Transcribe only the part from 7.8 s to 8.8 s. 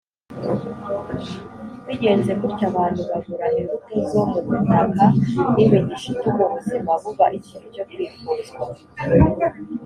kwifuzwa.